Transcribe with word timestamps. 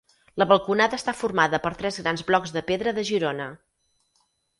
La 0.41 0.45
balconada 0.51 0.97
està 1.01 1.13
formada 1.17 1.59
per 1.65 1.71
tres 1.81 1.99
grans 2.05 2.23
blocs 2.29 2.53
de 2.57 2.63
pedra 2.71 2.95
de 3.01 3.05
Girona. 3.11 3.47